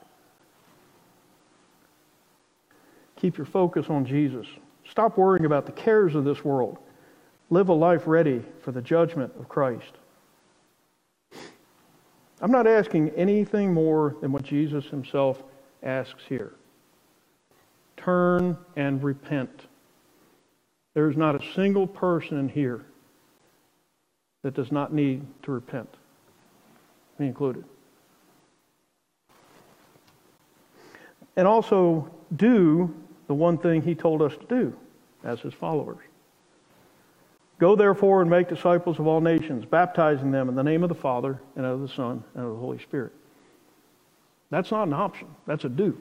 Keep 3.18 3.38
your 3.38 3.46
focus 3.46 3.88
on 3.90 4.06
Jesus. 4.06 4.48
Stop 4.90 5.18
worrying 5.18 5.44
about 5.44 5.66
the 5.66 5.74
cares 5.74 6.16
of 6.16 6.24
this 6.24 6.46
world. 6.46 6.78
live 7.50 7.68
a 7.68 7.74
life 7.74 8.08
ready 8.08 8.42
for 8.62 8.72
the 8.72 8.82
judgment 8.82 9.34
of 9.38 9.50
Christ. 9.50 9.92
I'm 12.40 12.52
not 12.52 12.66
asking 12.66 13.10
anything 13.10 13.74
more 13.74 14.16
than 14.22 14.32
what 14.32 14.44
Jesus 14.44 14.86
himself 14.86 15.44
asks 15.84 16.24
here. 16.30 16.54
Turn 18.04 18.58
and 18.76 19.02
repent. 19.02 19.68
There 20.94 21.10
is 21.10 21.16
not 21.16 21.36
a 21.36 21.54
single 21.54 21.88
person 21.88 22.38
in 22.38 22.50
here 22.50 22.86
that 24.42 24.54
does 24.54 24.72
not 24.72 24.94
need 24.94 25.26
to 25.44 25.52
repent, 25.52 25.90
me 27.18 27.28
included. 27.28 27.64
And 31.38 31.48
also 31.48 32.12
do 32.36 32.94
the 33.28 33.34
one 33.34 33.58
thing 33.58 33.82
he 33.82 33.96
told 33.96 34.22
us 34.22 34.34
to 34.36 34.46
do 34.48 34.76
as 35.24 35.40
his 35.40 35.54
followers. 35.54 36.04
Go 37.58 37.76
therefore 37.76 38.22
and 38.22 38.30
make 38.30 38.50
disciples 38.50 39.00
of 39.00 39.08
all 39.08 39.22
nations, 39.22 39.64
baptizing 39.64 40.32
them 40.32 40.50
in 40.50 40.56
the 40.56 40.64
name 40.64 40.84
of 40.84 40.90
the 40.90 40.96
Father 40.96 41.40
and 41.56 41.66
of 41.66 41.80
the 41.80 41.88
Son 41.88 42.22
and 42.36 42.44
of 42.46 42.52
the 42.52 42.60
Holy 42.60 42.80
Spirit. 42.80 43.14
That's 44.50 44.72
not 44.72 44.88
an 44.88 44.94
option, 44.94 45.30
that's 45.48 45.64
a 45.64 45.70
do. 45.70 45.98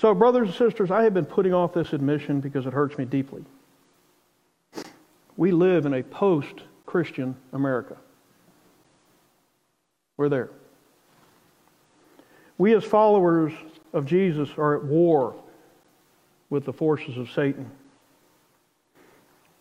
So, 0.00 0.14
brothers 0.14 0.48
and 0.48 0.56
sisters, 0.56 0.92
I 0.92 1.02
have 1.02 1.12
been 1.12 1.26
putting 1.26 1.52
off 1.52 1.74
this 1.74 1.92
admission 1.92 2.38
because 2.38 2.66
it 2.66 2.72
hurts 2.72 2.96
me 2.96 3.04
deeply. 3.04 3.42
We 5.36 5.50
live 5.50 5.86
in 5.86 5.94
a 5.94 6.04
post 6.04 6.62
Christian 6.86 7.34
America. 7.52 7.96
We're 10.16 10.28
there. 10.28 10.50
We, 12.58 12.74
as 12.74 12.84
followers 12.84 13.52
of 13.92 14.06
Jesus, 14.06 14.50
are 14.56 14.76
at 14.76 14.84
war 14.84 15.34
with 16.48 16.64
the 16.64 16.72
forces 16.72 17.16
of 17.16 17.30
Satan. 17.32 17.68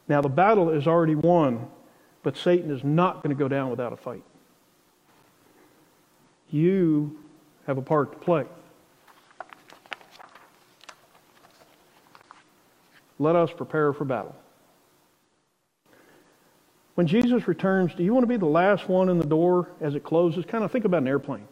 Now, 0.07 0.21
the 0.21 0.29
battle 0.29 0.69
is 0.69 0.85
already 0.85 1.15
won, 1.15 1.67
but 2.21 2.37
Satan 2.37 2.69
is 2.69 2.83
not 2.83 3.23
going 3.23 3.35
to 3.35 3.39
go 3.39 3.47
down 3.47 3.71
without 3.71 3.91
a 3.91 3.97
fight. 3.97 4.23
You 6.51 7.17
have 7.65 7.79
a 7.79 7.81
part 7.81 8.11
to 8.13 8.19
play. 8.19 8.45
Let 13.19 13.35
us 13.35 13.51
prepare 13.51 13.93
for 13.93 14.05
battle. 14.05 14.35
When 16.95 17.05
Jesus 17.05 17.47
returns, 17.47 17.93
do 17.93 18.03
you 18.03 18.13
want 18.13 18.23
to 18.23 18.27
be 18.27 18.37
the 18.37 18.45
last 18.45 18.89
one 18.89 19.09
in 19.09 19.19
the 19.19 19.25
door 19.25 19.69
as 19.81 19.95
it 19.95 20.03
closes? 20.03 20.45
Kind 20.45 20.63
of 20.63 20.71
think 20.71 20.85
about 20.85 21.03
an 21.03 21.07
airplane. 21.07 21.47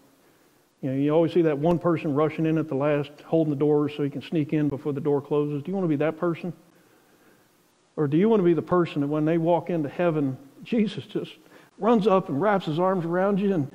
You 0.81 0.89
know, 0.89 0.97
you 0.97 1.11
always 1.11 1.33
see 1.33 1.43
that 1.43 1.57
one 1.57 1.79
person 1.79 2.13
rushing 2.13 2.45
in 2.45 2.57
at 2.57 2.67
the 2.67 2.75
last, 2.75 3.11
holding 3.25 3.51
the 3.51 3.59
door 3.59 3.89
so 3.89 4.03
he 4.03 4.09
can 4.09 4.21
sneak 4.21 4.53
in 4.53 4.69
before 4.69 4.93
the 4.93 5.01
door 5.01 5.21
closes. 5.21 5.63
Do 5.63 5.71
you 5.71 5.75
want 5.75 5.85
to 5.85 5.89
be 5.89 5.95
that 5.97 6.17
person? 6.17 6.53
Or 7.95 8.07
do 8.07 8.17
you 8.17 8.27
want 8.27 8.39
to 8.39 8.43
be 8.43 8.53
the 8.53 8.61
person 8.61 9.01
that 9.01 9.07
when 9.07 9.25
they 9.25 9.37
walk 9.37 9.69
into 9.69 9.89
heaven, 9.89 10.37
Jesus 10.63 11.05
just 11.05 11.33
runs 11.77 12.07
up 12.07 12.29
and 12.29 12.41
wraps 12.41 12.65
his 12.65 12.79
arms 12.79 13.05
around 13.05 13.39
you 13.39 13.53
and 13.53 13.71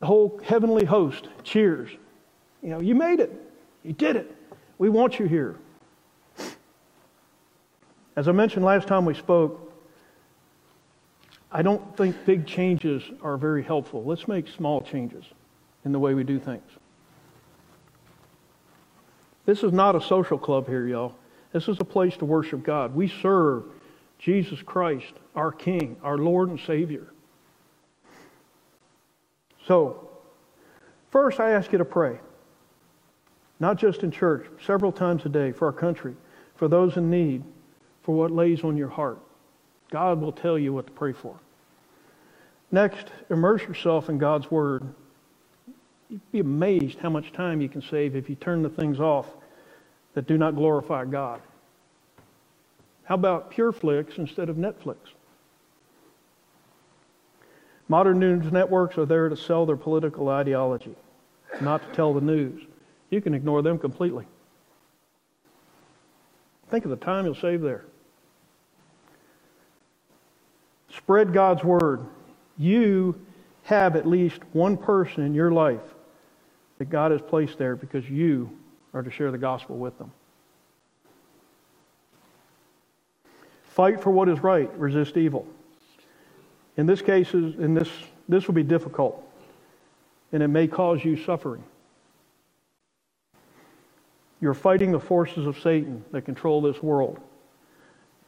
the 0.00 0.06
whole 0.06 0.40
heavenly 0.44 0.84
host 0.84 1.28
cheers. 1.42 1.90
You 2.62 2.70
know, 2.70 2.80
you 2.80 2.94
made 2.94 3.20
it. 3.20 3.32
You 3.82 3.92
did 3.92 4.16
it. 4.16 4.34
We 4.78 4.88
want 4.88 5.18
you 5.18 5.26
here. 5.26 5.56
As 8.16 8.28
I 8.28 8.32
mentioned 8.32 8.64
last 8.64 8.86
time 8.86 9.04
we 9.04 9.14
spoke, 9.14 9.72
I 11.50 11.62
don't 11.62 11.96
think 11.96 12.24
big 12.24 12.46
changes 12.46 13.02
are 13.22 13.36
very 13.36 13.62
helpful. 13.62 14.04
Let's 14.04 14.28
make 14.28 14.48
small 14.48 14.82
changes 14.82 15.24
in 15.84 15.92
the 15.92 15.98
way 15.98 16.14
we 16.14 16.24
do 16.24 16.38
things. 16.38 16.68
This 19.46 19.62
is 19.62 19.72
not 19.72 19.94
a 19.94 20.00
social 20.00 20.38
club 20.38 20.66
here, 20.66 20.86
y'all. 20.86 21.14
This 21.52 21.68
is 21.68 21.78
a 21.78 21.84
place 21.84 22.16
to 22.16 22.24
worship 22.24 22.62
God. 22.62 22.94
We 22.94 23.08
serve 23.08 23.64
Jesus 24.18 24.62
Christ, 24.62 25.12
our 25.36 25.52
King, 25.52 25.96
our 26.02 26.18
Lord 26.18 26.48
and 26.48 26.58
Savior. 26.58 27.06
So, 29.66 30.08
first, 31.10 31.40
I 31.40 31.50
ask 31.50 31.72
you 31.72 31.78
to 31.78 31.84
pray. 31.84 32.18
Not 33.60 33.76
just 33.78 34.02
in 34.02 34.10
church, 34.10 34.46
several 34.64 34.92
times 34.92 35.24
a 35.24 35.28
day 35.28 35.52
for 35.52 35.66
our 35.66 35.72
country, 35.72 36.16
for 36.56 36.68
those 36.68 36.96
in 36.96 37.10
need, 37.10 37.44
for 38.04 38.14
what 38.14 38.30
lays 38.30 38.62
on 38.62 38.76
your 38.76 38.88
heart. 38.88 39.18
God 39.90 40.20
will 40.20 40.32
tell 40.32 40.58
you 40.58 40.72
what 40.72 40.86
to 40.86 40.92
pray 40.92 41.12
for. 41.12 41.36
Next, 42.70 43.08
immerse 43.30 43.62
yourself 43.62 44.08
in 44.08 44.18
God's 44.18 44.50
Word. 44.50 44.84
You'd 46.10 46.32
be 46.32 46.40
amazed 46.40 46.98
how 46.98 47.10
much 47.10 47.32
time 47.32 47.60
you 47.60 47.68
can 47.68 47.82
save 47.82 48.14
if 48.14 48.28
you 48.28 48.34
turn 48.36 48.62
the 48.62 48.68
things 48.68 49.00
off 49.00 49.26
that 50.14 50.26
do 50.26 50.38
not 50.38 50.54
glorify 50.54 51.04
God. 51.04 51.40
How 53.04 53.14
about 53.14 53.52
PureFlix 53.52 54.18
instead 54.18 54.48
of 54.48 54.56
Netflix? 54.56 54.96
Modern 57.88 58.18
news 58.18 58.50
networks 58.50 58.96
are 58.96 59.06
there 59.06 59.28
to 59.28 59.36
sell 59.36 59.66
their 59.66 59.76
political 59.76 60.28
ideology, 60.28 60.94
not 61.60 61.86
to 61.86 61.94
tell 61.94 62.14
the 62.14 62.20
news. 62.20 62.62
You 63.10 63.20
can 63.20 63.34
ignore 63.34 63.62
them 63.62 63.78
completely. 63.78 64.26
Think 66.70 66.84
of 66.84 66.90
the 66.90 66.96
time 66.96 67.26
you'll 67.26 67.34
save 67.34 67.60
there. 67.60 67.84
Spread 70.96 71.32
God's 71.32 71.64
word 71.64 72.06
you 72.56 73.20
have 73.64 73.96
at 73.96 74.06
least 74.06 74.40
one 74.52 74.76
person 74.76 75.24
in 75.24 75.34
your 75.34 75.50
life 75.50 75.80
that 76.78 76.90
God 76.90 77.10
has 77.10 77.20
placed 77.20 77.58
there 77.58 77.76
because 77.76 78.08
you 78.08 78.50
are 78.92 79.02
to 79.02 79.10
share 79.10 79.30
the 79.30 79.38
gospel 79.38 79.76
with 79.76 79.96
them. 79.98 80.12
Fight 83.64 84.00
for 84.00 84.10
what 84.10 84.28
is 84.28 84.40
right, 84.40 84.70
resist 84.78 85.16
evil. 85.16 85.46
In 86.76 86.86
this 86.86 87.02
case, 87.02 87.32
in 87.32 87.74
this, 87.74 87.88
this 88.28 88.46
will 88.46 88.54
be 88.54 88.62
difficult, 88.62 89.20
and 90.32 90.42
it 90.42 90.48
may 90.48 90.68
cause 90.68 91.04
you 91.04 91.16
suffering. 91.16 91.64
You're 94.40 94.54
fighting 94.54 94.92
the 94.92 95.00
forces 95.00 95.46
of 95.46 95.58
Satan 95.58 96.04
that 96.12 96.22
control 96.22 96.60
this 96.60 96.82
world. 96.82 97.18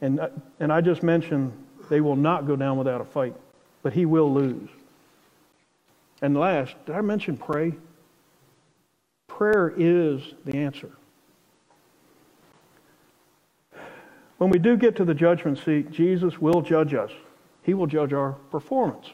And, 0.01 0.19
and 0.59 0.71
I 0.73 0.81
just 0.81 1.03
mentioned 1.03 1.53
they 1.89 2.01
will 2.01 2.15
not 2.15 2.47
go 2.47 2.55
down 2.55 2.77
without 2.77 3.01
a 3.01 3.05
fight 3.05 3.35
but 3.87 3.93
he 3.93 4.05
will 4.05 4.33
lose. 4.33 4.69
And 6.21 6.35
last, 6.35 6.75
did 6.85 6.95
I 6.95 6.99
mention 6.99 7.37
pray? 7.37 7.73
Prayer 9.27 9.73
is 9.77 10.33
the 10.43 10.57
answer. 10.57 10.91
When 14.39 14.49
we 14.49 14.59
do 14.59 14.75
get 14.75 14.97
to 14.97 15.05
the 15.05 15.13
judgment 15.13 15.57
seat, 15.59 15.89
Jesus 15.89 16.39
will 16.39 16.61
judge 16.61 16.93
us. 16.93 17.11
He 17.63 17.73
will 17.73 17.87
judge 17.87 18.11
our 18.11 18.33
performance. 18.51 19.07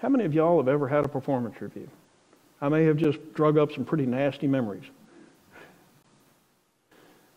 How 0.00 0.08
many 0.08 0.24
of 0.24 0.34
y'all 0.34 0.58
have 0.58 0.68
ever 0.68 0.88
had 0.88 1.04
a 1.04 1.08
performance 1.08 1.60
review? 1.60 1.88
I 2.60 2.68
may 2.68 2.82
have 2.86 2.96
just 2.96 3.18
drug 3.34 3.56
up 3.56 3.72
some 3.72 3.84
pretty 3.84 4.04
nasty 4.04 4.48
memories. 4.48 4.84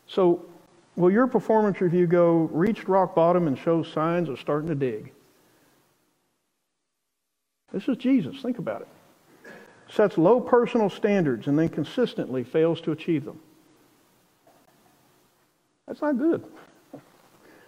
So, 0.07 0.45
will 1.01 1.11
your 1.11 1.27
performance 1.27 1.81
review 1.81 2.05
go 2.05 2.49
reached 2.51 2.87
rock 2.87 3.15
bottom 3.15 3.47
and 3.47 3.57
show 3.57 3.81
signs 3.81 4.29
of 4.29 4.39
starting 4.39 4.69
to 4.69 4.75
dig? 4.75 5.11
This 7.73 7.87
is 7.87 7.97
Jesus. 7.97 8.41
Think 8.41 8.59
about 8.59 8.81
it. 8.81 8.87
Sets 9.89 10.17
low 10.17 10.39
personal 10.39 10.89
standards 10.89 11.47
and 11.47 11.57
then 11.57 11.69
consistently 11.69 12.43
fails 12.43 12.79
to 12.81 12.91
achieve 12.91 13.25
them. 13.25 13.39
That's 15.87 16.01
not 16.01 16.17
good. 16.17 16.43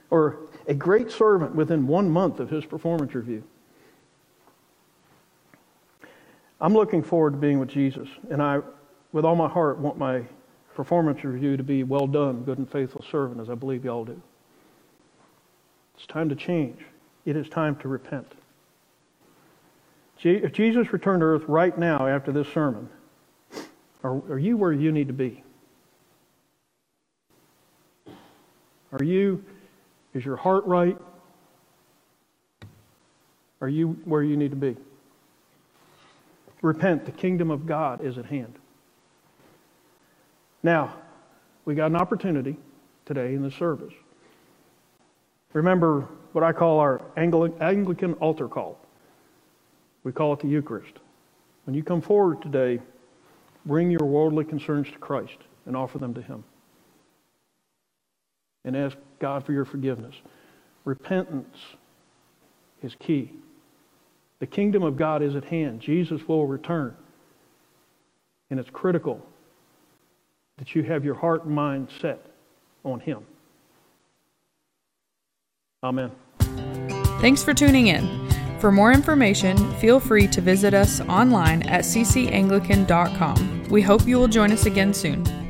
Or 0.10 0.38
a 0.68 0.74
great 0.74 1.12
servant 1.12 1.56
within 1.56 1.88
one 1.88 2.10
month 2.10 2.40
of 2.40 2.50
his 2.50 2.66
performance 2.66 3.16
review. 3.16 3.44
I'm 6.62 6.74
looking 6.74 7.04
forward 7.04 7.32
to 7.32 7.38
being 7.38 7.60
with 7.60 7.70
Jesus, 7.70 8.08
and 8.30 8.42
I, 8.42 8.62
with 9.12 9.26
all 9.26 9.36
my 9.36 9.50
heart, 9.50 9.80
want 9.80 9.98
my 9.98 10.24
performance 10.76 11.24
review 11.24 11.58
to 11.58 11.64
be 11.64 11.84
well 11.84 12.08
done, 12.08 12.44
good 12.44 12.58
and 12.58 12.70
faithful 12.70 13.04
servant, 13.10 13.40
as 13.42 13.50
I 13.50 13.56
believe 13.56 13.86
you 13.86 13.92
all 13.92 14.06
do. 14.06 14.22
It's 15.96 16.06
time 16.06 16.30
to 16.30 16.36
change. 16.36 16.80
It 17.26 17.36
is 17.36 17.48
time 17.50 17.76
to 17.78 17.88
repent. 17.88 18.28
If 20.24 20.54
Jesus 20.54 20.94
returned 20.94 21.20
to 21.20 21.26
earth 21.26 21.44
right 21.48 21.78
now 21.78 22.08
after 22.08 22.32
this 22.32 22.48
sermon, 22.48 22.90
are, 24.04 24.16
are 24.30 24.40
you 24.40 24.58
where 24.58 24.72
you 24.72 24.92
need 24.92 25.08
to 25.08 25.14
be? 25.14 25.44
Are 28.94 29.04
you, 29.04 29.44
is 30.14 30.24
your 30.24 30.38
heart 30.38 30.66
right? 30.66 30.98
Are 33.60 33.70
you 33.70 34.00
where 34.06 34.24
you 34.24 34.38
need 34.38 34.52
to 34.52 34.58
be? 34.58 34.78
Repent, 36.62 37.06
the 37.06 37.12
kingdom 37.12 37.52
of 37.52 37.66
God 37.66 38.06
is 38.06 38.18
at 38.18 38.26
hand. 38.26 38.54
Now, 40.64 40.96
we 41.66 41.76
got 41.76 41.88
an 41.88 41.98
opportunity 41.98 42.58
today 43.06 43.36
in 43.36 43.44
the 43.44 43.52
service. 43.52 43.94
Remember 45.54 46.08
what 46.34 46.44
I 46.44 46.54
call 46.54 46.80
our 46.80 47.02
Anglican 47.18 48.14
altar 48.16 48.48
call. 48.48 48.80
We 50.04 50.12
call 50.14 50.34
it 50.34 50.40
the 50.42 50.48
Eucharist. 50.50 50.94
When 51.66 51.76
you 51.76 51.84
come 51.84 52.02
forward 52.02 52.42
today, 52.42 52.80
bring 53.66 53.92
your 53.92 54.06
worldly 54.06 54.46
concerns 54.46 54.90
to 54.92 55.00
Christ 55.00 55.38
and 55.68 55.78
offer 55.78 56.00
them 56.00 56.14
to 56.16 56.22
Him. 56.22 56.44
and 58.66 58.78
ask 58.78 58.98
God 59.20 59.46
for 59.46 59.54
your 59.54 59.66
forgiveness. 59.66 60.16
Repentance 60.86 61.58
is 62.84 62.96
key. 63.00 63.32
The 64.40 64.48
kingdom 64.48 64.84
of 64.84 64.98
God 64.98 65.24
is 65.24 65.36
at 65.36 65.46
hand. 65.46 65.82
Jesus 65.82 66.28
will 66.28 66.48
return. 66.48 66.96
And 68.52 68.60
it's 68.60 68.70
critical 68.70 69.26
that 70.64 70.74
you 70.74 70.82
have 70.82 71.04
your 71.04 71.16
heart 71.16 71.44
and 71.44 71.54
mind 71.54 71.90
set 72.00 72.26
on 72.86 73.02
Him. 73.02 73.26
Amen. 75.84 76.10
Thanks 77.20 77.44
for 77.44 77.54
tuning 77.54 77.88
in. 77.88 78.30
For 78.60 78.72
more 78.72 78.94
information, 78.94 79.58
feel 79.80 80.00
free 80.00 80.26
to 80.28 80.40
visit 80.40 80.74
us 80.74 81.02
online 81.02 81.64
at 81.64 81.84
ccanglican.com. 81.84 83.68
We 83.70 83.82
hope 83.82 84.08
you 84.08 84.18
will 84.18 84.30
join 84.30 84.54
us 84.54 84.66
again 84.66 84.94
soon. 84.94 85.43